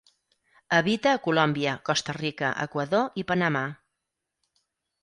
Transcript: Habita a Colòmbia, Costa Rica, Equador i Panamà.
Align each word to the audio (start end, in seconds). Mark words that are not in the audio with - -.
Habita 0.77 1.11
a 1.17 1.19
Colòmbia, 1.27 1.75
Costa 1.91 2.17
Rica, 2.19 2.51
Equador 2.69 3.23
i 3.23 3.27
Panamà. 3.35 3.65